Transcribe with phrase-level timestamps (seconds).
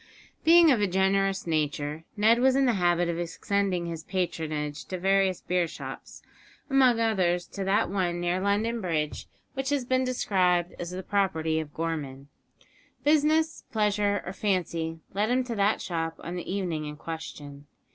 [0.43, 4.97] Being of a generous nature, Ned was in the habit of extending his patronage to
[4.97, 6.23] various beer shops,
[6.71, 11.59] among others to that one near London Bridge which has been described as the property
[11.59, 12.29] of Gorman.
[13.03, 17.67] Business, pleasure, or fancy led him to that shop on the evening in question.